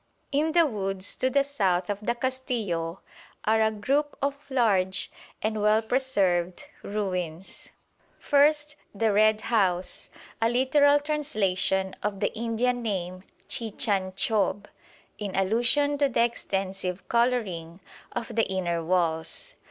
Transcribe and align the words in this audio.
In 0.31 0.53
the 0.53 0.65
woods 0.65 1.15
to 1.17 1.29
the 1.29 1.43
south 1.43 1.87
of 1.87 1.99
the 2.03 2.15
Castillo 2.15 3.01
are 3.45 3.61
a 3.61 3.69
group 3.69 4.17
of 4.19 4.49
large 4.49 5.11
and 5.43 5.61
well 5.61 5.83
preserved 5.83 6.65
ruins. 6.81 7.69
First 8.19 8.77
the 8.95 9.13
"Red 9.13 9.41
House," 9.41 10.09
a 10.41 10.49
literal 10.49 10.99
translation 10.99 11.95
of 12.01 12.19
the 12.19 12.33
Indian 12.33 12.81
name 12.81 13.23
Chichanchob, 13.47 14.65
in 15.19 15.35
allusion 15.35 15.99
to 15.99 16.09
the 16.09 16.23
extensive 16.23 17.07
colouring 17.07 17.79
of 18.11 18.35
the 18.35 18.47
inner 18.47 18.83
walls. 18.83 19.53